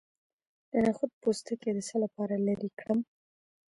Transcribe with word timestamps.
د 0.71 0.73
نخود 0.85 1.11
پوستکی 1.21 1.69
د 1.73 1.79
څه 1.87 1.95
لپاره 2.03 2.33
لرې 2.47 2.69
کړم؟ 2.79 2.99